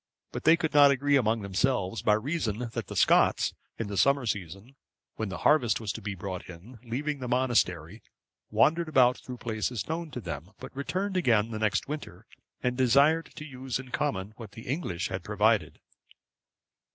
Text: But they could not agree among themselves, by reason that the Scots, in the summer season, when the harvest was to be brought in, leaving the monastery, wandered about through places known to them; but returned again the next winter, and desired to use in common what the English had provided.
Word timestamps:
But 0.31 0.45
they 0.45 0.57
could 0.57 0.73
not 0.73 0.89
agree 0.89 1.15
among 1.15 1.43
themselves, 1.43 2.01
by 2.01 2.15
reason 2.15 2.69
that 2.73 2.87
the 2.87 2.95
Scots, 2.95 3.53
in 3.77 3.85
the 3.85 3.97
summer 3.99 4.25
season, 4.25 4.73
when 5.17 5.29
the 5.29 5.37
harvest 5.45 5.79
was 5.79 5.93
to 5.93 6.01
be 6.01 6.15
brought 6.15 6.49
in, 6.49 6.79
leaving 6.83 7.19
the 7.19 7.27
monastery, 7.27 8.01
wandered 8.49 8.89
about 8.89 9.19
through 9.19 9.37
places 9.37 9.87
known 9.87 10.09
to 10.09 10.19
them; 10.19 10.53
but 10.59 10.75
returned 10.75 11.17
again 11.17 11.51
the 11.51 11.59
next 11.59 11.87
winter, 11.87 12.25
and 12.63 12.75
desired 12.75 13.29
to 13.35 13.45
use 13.45 13.77
in 13.77 13.89
common 13.91 14.33
what 14.37 14.53
the 14.53 14.63
English 14.67 15.09
had 15.09 15.23
provided. 15.23 15.79